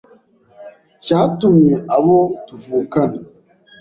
[1.03, 3.17] Cyatumye abo tuvukana